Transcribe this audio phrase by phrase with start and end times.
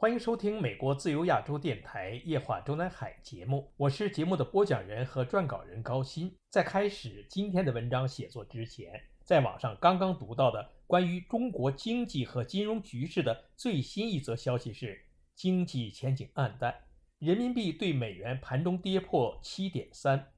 [0.00, 6.32] 欢迎收听美国自由亚洲电台《夜话中南海》节目，我是节目的播讲人和撰稿人高鑫。
[6.50, 8.92] 在开始今天的文章写作之前，
[9.24, 16.72] 在网上刚刚读到的关于中国经济和金融局势的最新一则消息是，经济前景暗淡，
[17.18, 20.28] 人民币对美元盘中跌破七点三，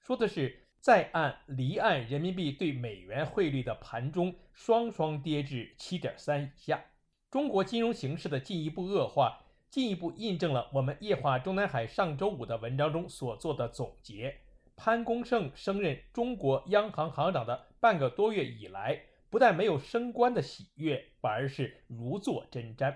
[0.00, 6.82] 说的是在岸、离岸人民币对美元汇率的盘中双双跌至七点三以下。
[7.32, 14.36] 中国金融形势的进一步恶化，进一步印证了我们夜话中南海上周五的文章中所做的总结。
[14.76, 22.94] 潘功胜升任中国央行行长的半个多月以来，不但没有升官的喜悦，反而是如坐针毡。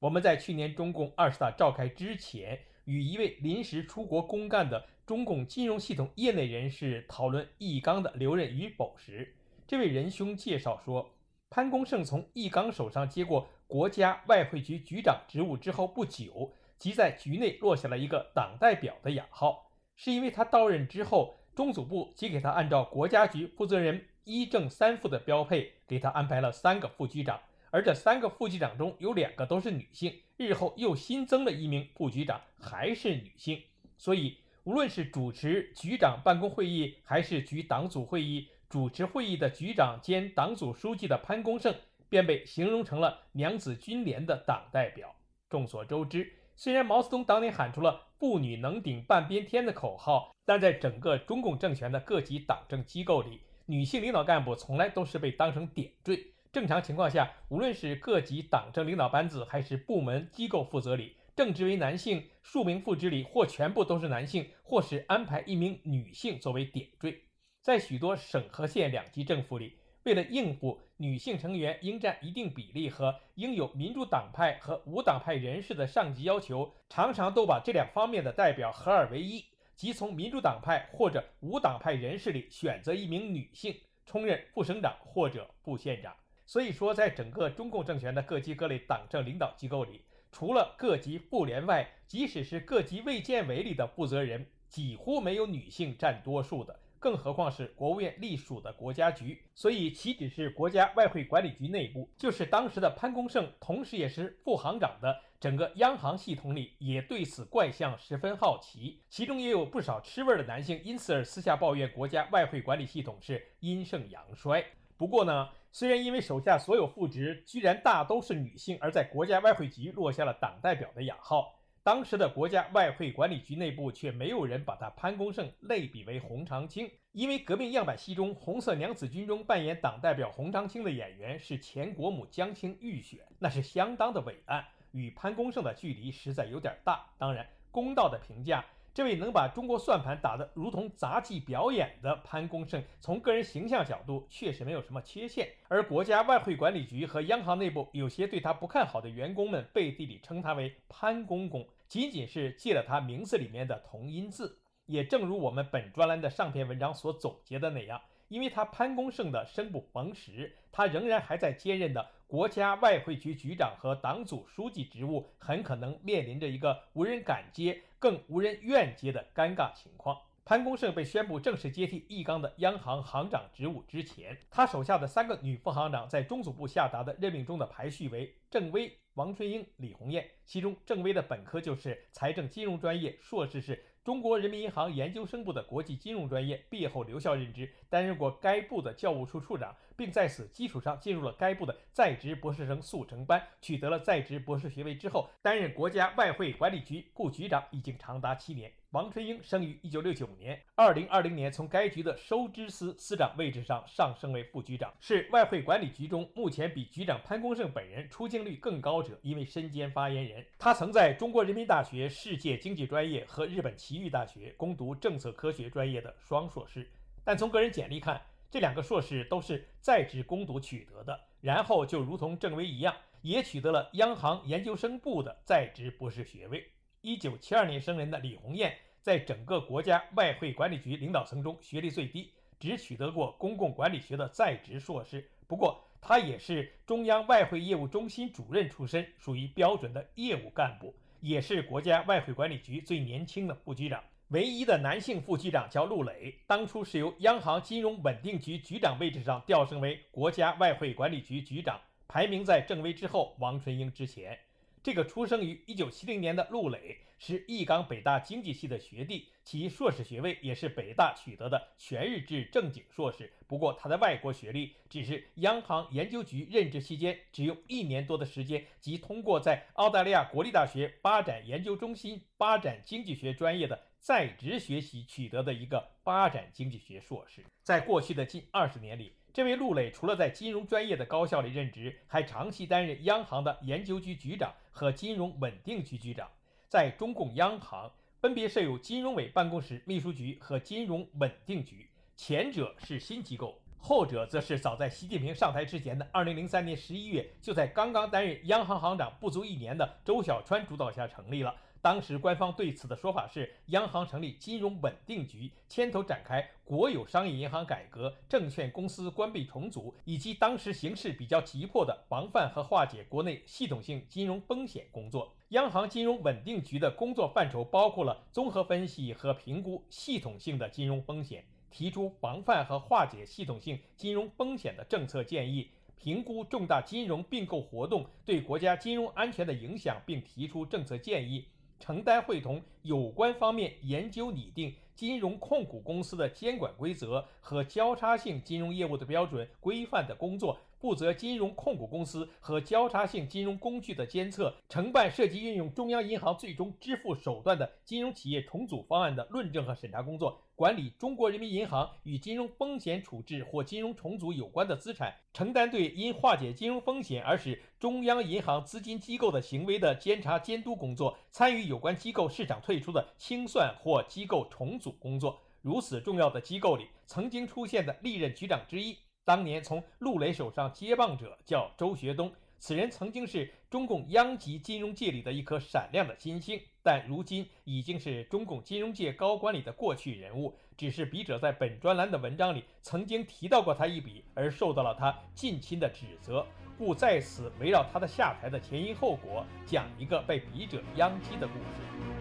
[0.00, 9.34] 我们在去年中共二十大召开之前，与一位临时出国公干的中共金融系统业内人士讨论易纲的留任与否时，
[9.66, 11.10] 这位仁兄介绍说。
[11.48, 33.62] 潘功胜从易纲手上接过国家外汇局局长职务之后不久，即在局内落下了一个党代表的雅号，是因为他到任之后，中组部即给他按照国家局负责人一正三副的标配，给他安排了三个副局长，而这三个副局长中有两个都是女性，日后又新增了一名副局长，还是女性，
[33.96, 38.48] 所以无论是主持局长办公会议，还是局党组会议。
[38.68, 41.74] 主持会议的局长兼党组书记的潘功胜，
[42.08, 45.14] 便被形容成了娘子军连的党代表。
[45.48, 56.32] 众所周知，虽然毛泽东当年喊出了“妇女能顶半边天”的口号，但在整个中共政权的各级党政机构里，女性领导干部从来都是被当成点缀。
[56.52, 67.20] 正常情况下，无论是各级党政领导班子，还是部门机构负责里，正职为男性，数名副职里或全部都是男性，或是安排一名女性作为点缀。
[67.66, 69.72] 在许多省和县两级政府里，
[70.04, 79.44] 为了应付女性成员应占一定比例和应有民主党派和无党派人士的上级要求，常常都把这两方面的代表合二为一，
[79.74, 86.14] 即从民主党派或者无党派人士里选择一名女性充任副省长或者副县长。
[86.46, 96.78] 所以说，在整个中共政权的各级各类党政领导机构里，除了各级妇联外，即使是各级卫健委里的负责人，几乎没有女性占多数的。
[97.06, 109.00] 更何况是国务院隶属的国家局，所以岂止是国家外汇管理局内部，就是当时的潘功胜，同时也是副行长的整个央行系统里，也对此怪象十分好奇。
[109.08, 114.66] 其中也有不少吃味的男性，因此而私下抱怨国家外汇管理系统是阴盛阳衰。
[114.96, 121.55] 不过呢，虽然因为手下所有副职居然大都是女性，而在国家外汇局落下了党代表的雅号。
[121.86, 137.06] 当时的国家外汇管理局内部却没有人把他潘功胜类比为洪长青，因为《革命样板戏》中《红色娘子军》中扮演党代表洪长青的演员是前国母江青预选，那是相当的伟岸，与潘功胜的距离实在有点大。
[137.18, 138.64] 当然，公道的评价。
[138.92, 145.50] 这位能把中国算盘打得如同杂技表演的潘功胜，从个人形象角度确实没有什么缺陷。
[145.68, 154.58] 而国家外汇管理局和央行内部有些对他不看好的员工们，背地里称他为潘公公，仅仅是借了他名字里面的同音字。
[154.86, 158.00] 也正如我们本专栏的上篇文章所总结的那样。
[158.28, 170.18] 因为他潘功胜的生不逢时，他仍然还在兼任的国家外汇局局长和党组书记职务，很可能面临着一个无人敢接、更无人愿接的尴尬情况。
[170.44, 183.82] 潘功胜被宣布正式接替易纲的央行行长职务之前，他手下的三个女副行长在中组部下达的任命中的排序为郑薇、王春英、李红艳，其中郑薇的本科就是财政金融专业，硕士是。
[184.04, 198.70] 中国人民银行研究生部的国际金融专业，毕业后留校任职，担任过该部的教务处处长，并在此基础上进入了该部的在职博士生速成班，取得了在职博士学位之后，担任国家外汇管理局副局长，已经长达七年。
[198.90, 210.46] 王春英生于一九六九年，二零二零年从该局的收支司司长位置上上升为副局长，是外汇管理局中目前比局长潘功胜本人出镜率更高者，因为身兼发言人。
[210.58, 216.88] 他曾在中国人民大学世界经济专业和日本奇遇大学攻读政策科学专业的双硕士，
[217.22, 218.18] 但从个人简历看，
[218.56, 226.66] 这两个硕士都是在职攻读取得的，然后就如同郑薇一样，也取得了央行研究生部的在职博士学位。
[227.02, 235.28] 一九七二年生人的李红艳，在整个国家外汇管理局领导层中学历最低，只取得过公共管理学的在职硕士。
[235.46, 244.02] 不过，他也是中央外汇业务中心主任出身，属于标准的业务干部，也是国家外汇管理局最年轻的副局长。
[244.30, 254.36] 唯一的男性副局长叫陆磊，当初是由央行金融稳定局局长位置上调升为国家外汇管理局局长，排名在郑薇之后，王春英之前。
[254.86, 263.32] 这个出生于1970年的陆磊是义冈北大经济系的学弟，其硕士学位也是北大取得的全日制正经硕士。
[263.48, 273.88] 不过他的外国学历只是央行研究局任职期间只用一年多的时间，即通过在澳大利亚国立大学发展研究中心发展经济学专业的。
[273.98, 286.26] 在职学习取得的一个发展经济学硕士，在过去的近二十年里，这位陆磊除了在金融专业的高校里任职，还长期担任央行的研究局局长和金融稳定局局长。
[286.70, 291.86] 在中共央行，分别设有金融委办公室、秘书局和金融稳定局，
[292.16, 301.54] 前者是新机构，后者则是早在习近平上台之前的二零零三年十一月，就在刚刚担任央行行长不足一年的周小川主导下成立了。
[301.86, 315.32] 当时官方对此的说法是，央行成立金融稳定局，牵头展开国有商业银行改革、证券公司关闭重组，以及当时形势比较急迫的防范和化解国内系统性金融风险工作。
[315.50, 331.46] 央行金融稳定局的工作范畴包括了综合分析和评估系统性的金融风险，提出防范和化解系统性金融风险的政策建议，评估重大金融并购活动对国家金融安全的影响，并提出政策建议。
[331.78, 340.58] 承担会同有关方面研究拟定金融控股公司的监管规则和交叉性金融业务的标准规范的工作。
[340.86, 365.40] 负责金融控股公司和交叉性金融工具的监测，承办涉及运用中央银行最终支付手段的金融企业重组方案的论证和审查工作，管理中国人民银行与金融风险处置或金融重组有关的资产，承担对因化解金融风险而使中央银行资金机构的行为的监察监督工作，参与有关机构市场退出的清算或机构重组工作。
[365.62, 368.96] 如此重要的机构里，曾经出现的历任局长之一。
[369.26, 380.54] 当年从陆磊手上接棒者叫周学东，此人曾经是中共央级金融界里的一颗闪亮的新星，但如今已经是中共金融界高官里的过去人物。
[380.76, 386.46] 只是笔者在本专栏的文章里曾经提到过他一笔，而受到了他近亲的指责，
[386.78, 392.15] 故在此围绕他的下台的前因后果，讲一个被笔者殃及的故事。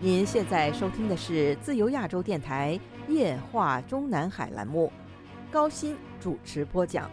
[0.00, 2.78] 您现在收听的是自由亚洲电台
[3.08, 4.92] 夜话中南海栏目，
[5.50, 7.10] 高鑫主持播讲。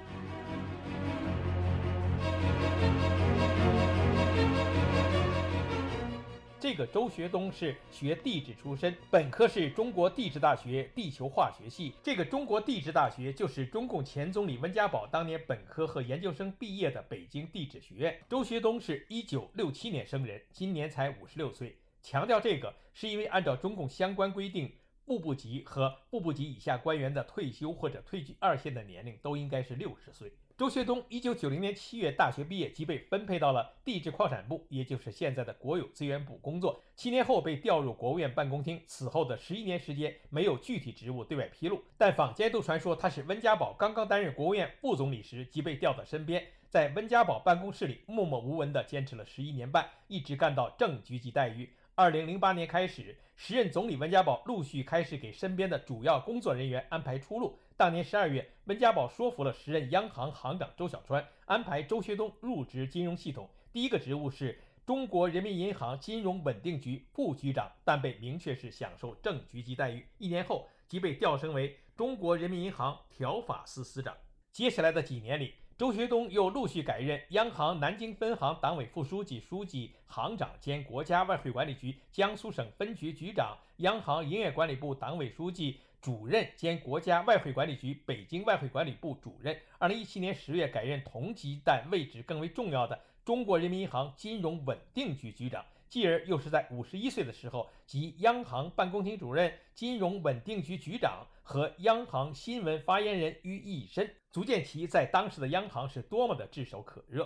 [6.59, 11.95] 这个周学东是学地质出身，本科是中国地质大学地球化学系。
[12.03, 18.15] 这个中国地质大学就是中共前总理温家宝当年本科和研究生毕业的北京地质学院。
[18.29, 21.75] 周学东是一九六七年生人，今年才五十六岁。
[22.05, 24.71] 强调这个，是因为按照中共相关规定，
[25.05, 30.31] 部部级和部部级以下官员的退休或者退居二线的年龄都应该是六十岁。
[30.55, 36.79] 周学东一九九零年七月大学毕业，即被分配到了地质矿产部，也就是现在的国有资源部工作。
[36.95, 51.67] 七年后被调入国务院办公厅，此后的十一年时间没有具体职务对外披露，但坊间都传说他是温家宝刚刚担任国务院副总理时即被调到身边，在温家宝办公室里默默无闻地坚持了十一年半，一直干到正局级待遇。
[51.97, 57.57] 二零零八年开始，时任总理温家宝陆续开始给身边的主要工作人员安排出路。
[57.77, 63.49] 当年十二月，温家宝说服了时任央行行长周小川，安排周学东入职金融系统。
[63.71, 70.05] 第一个职务是中国人民银行金融稳定局副局长，但被明确是享受正局级待遇。
[70.17, 74.13] 一年后，即被调升为中国人民银行条法司司长。
[74.51, 89.59] 接下来的几年里，周学东又陆续改任央行南京分行党委副书记、书记、行长兼国家外汇管理局江苏省分局局长，央行营业管理部党委书记、主任兼国家外汇管理局北京外汇管理部主任。
[89.77, 95.65] 二零一七年十月改任同级但位置更为重要的中国人民银行金融稳定局局长。
[95.89, 107.25] 继而又是在五十一岁的时候，即央行办公厅主任、金融稳定局局长和央行新闻发言人于一身，足见其在当时的央行是多么的炙手可热。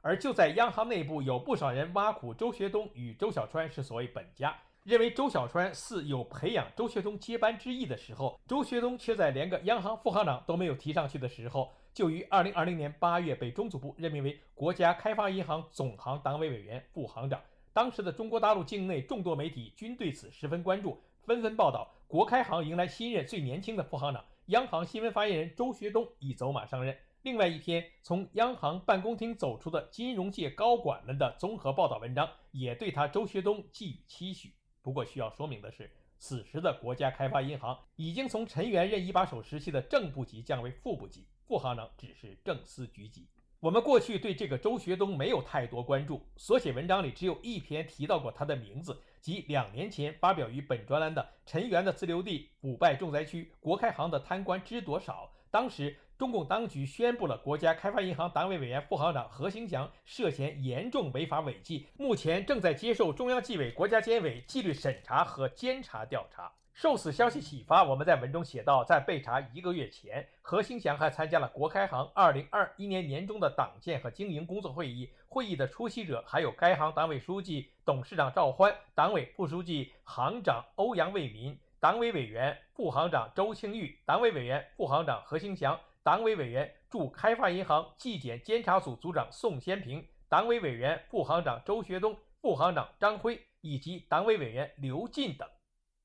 [0.00, 17.38] 而就在央行内部，有不少人挖苦周学东与周小川是所谓本家，认为周小川似有培养周学东接班之意的时候，周学东却在连个央行副行长都没有提上去的时候，就于二零二零年八月被中组部任命为国家开发银行总行党委委员、副行长。
[17.74, 26.96] 当时的中国大陆境内众多媒体均对此十分关注，纷纷报道，国开行迎来新任最年轻的副行长，央行新闻发言人周学东已走马上任。
[27.22, 34.54] 另外一篇从央行办公厅走出的金融界高管们的综合报道文章，也对他周学东寄予期许。
[34.82, 43.26] 不过需要说明的是，此时的国家开发银行已经从陈元任一把手时期的正部级降为副部级，副行长只是正司局级。
[43.58, 55.32] 我们过去对这个周学东没有太多关注，所写文章里只有一篇提到过他的名字，及两年前发表于本专栏的陈元的自留地腐败重灾区，国开行的贪官知多少？
[55.50, 55.96] 当时。
[56.16, 66.50] 中共当局宣布了国家开发银行党委委员、副行长何兴祥涉嫌严重违法违纪，目前正在接受中央纪委国家监委纪律审查和监察调查。
[66.76, 85.80] 受此消息启发，我们在文中写道，在被查一个月前，何兴祥还参加了国开行2021年年中的党建和经营工作会议，会议的出席者还有该行党委书记、董事长赵欢，党委副书记、行长欧阳卫民，党委委员、副行长周清玉，党委委员、副行长何兴祥。
[86.02, 95.48] 党委委员、驻开发银行纪检监察组组长宋先平，党委委员、副行长周学东，副行长张辉以及党委委员刘进等，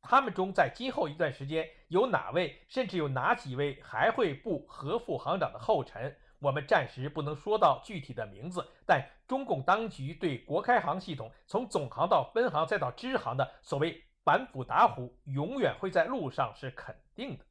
[0.02, 6.16] 他们中在今后一段时间有哪位，甚至有哪几位还会步何副行长的后尘？
[6.40, 17.46] 我们暂时不能说到具体的名字，但中共当局对国开行系统从总行到分行再到支行的所谓反腐打虎，永远会在路上是肯定的。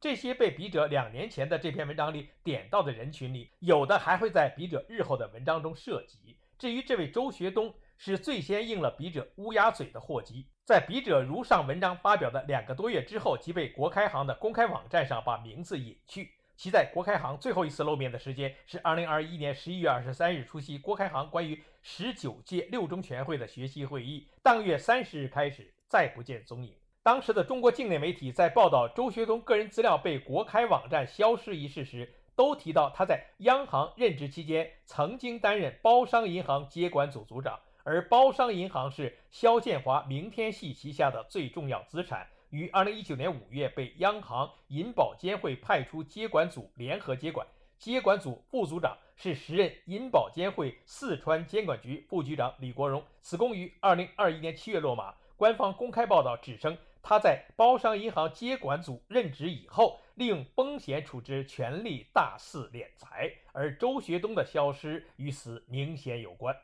[0.00, 6.36] 这些被笔者两年前的这篇文章里点到的人群里，有的还会在笔者日后的文章中涉及。
[6.58, 16.32] 至于这位周学东，是最先应了笔者乌鸦嘴的祸机，在笔者如上文章发表的两个多月之后，即被国开行的公开网站上把名字隐去。
[16.56, 26.74] 其在国开行最后一次露面的时间是二零二一年十一月二十三日出席国开行关于十九届六中全会的学习会议，当月三十日开始再不见踪影。
[27.02, 47.46] 当时的中国境内媒体在报道周学东个人资料被国开网站消失一事时，都提到他在央行任职期间曾经担任包商银行接管组组长，而包商银行是肖建华明天系旗下的最重要资产，于二零一九年五月被央行银保监会派出接管组联合接管，
[47.78, 55.14] 接管组副组长是时任银保监会四川监管局副局长李国荣，此公于二零二一年七月落马。
[55.36, 56.76] 官方公开报道指称。
[57.08, 66.56] 他在包商银行接管组任职以后，利用风险处置权力大肆敛财，而周学东的消失与此明显有关。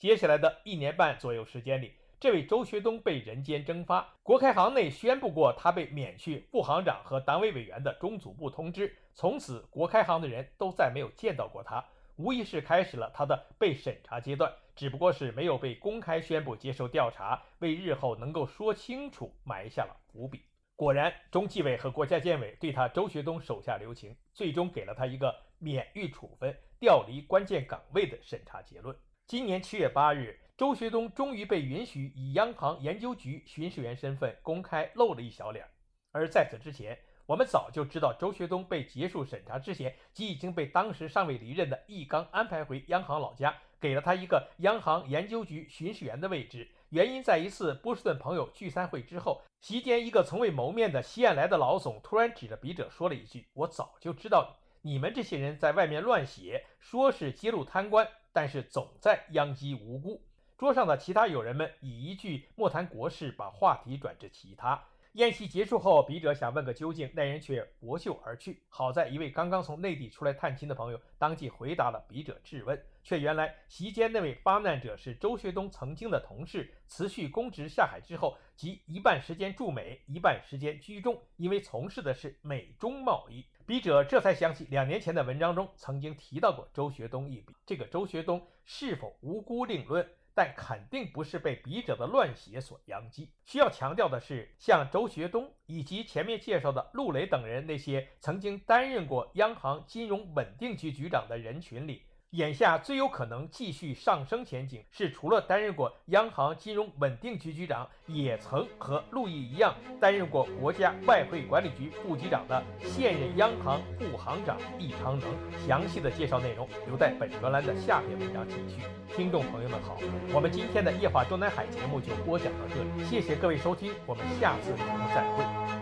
[0.00, 4.14] 接下来的一年半左右时间里，这位周学东被人间蒸发。
[4.22, 11.84] 国开行内宣布过他被免去副行长和党委委员的中组部通知，从此国开行的人都再没有见到过他，
[12.16, 14.50] 无疑是开始了他的被审查阶段。
[14.74, 20.40] 只不过是没有被公开宣布接受调查，为日后能够说清楚埋下了伏笔。
[20.76, 28.96] 果然，中纪委和国家监委对他周学东手下留情，最终给了他一个免予处分、调离关键岗位的审查结论。
[29.30, 35.64] 今年七月八日，周学东终于被允许以央行研究局巡视员身份公开露了一小脸。
[36.10, 43.54] 而在此之前，我们早就知道周学东被结束审查之前，即已经被当时尚未离任的易纲安排回央行老家。
[43.80, 60.22] 给了他一个央行研究局巡视员的位置，原因在一次波士顿朋友聚餐会之后，席间一个从未谋面的西岸来的老总突然指着笔者说了一句：“我早就知道你你们这些人在外面乱写，说是揭露贪官，但是总在殃及无辜。”
[60.56, 64.82] 桌上的其他友人们以一句“莫谈国事”把话题转至其他。
[65.14, 68.62] 宴席结束后，笔者想问个究竟，那人却拂袖而去。
[68.68, 83.44] 好在一位刚刚从内地出来探亲的朋友当即回答了笔者质问，却原来席间那位发难者是周学东曾经的同事，辞去公职下海之后，即一半时间驻美，一半时间居中，因为从事的是美中贸易。
[83.66, 90.08] 笔者这才想起两年前的文章中曾经提到过周学东一笔，这个周学东是否无辜另论。
[90.32, 93.28] 但肯定不是被笔者的乱写所殃及。
[93.44, 102.04] 需要强调的是，像周学东以及前面介绍的陆磊等人，那些曾经担任过央行金融稳定局局长的人群里。
[102.30, 115.28] 眼下最有可能继续上升前景是，除了担任过央行金融稳定局局长，也曾和陆毅一样担任过国家外汇管理局副局长的现任央行副行长易昌能。
[115.66, 118.82] 详细的介绍内容留在本专栏的下篇文章继续。
[119.16, 119.98] 听众朋友们好，
[120.32, 125.79] 我们今天的夜话中南海节目就播讲到这里，谢谢各位收听，我们下次节目再会。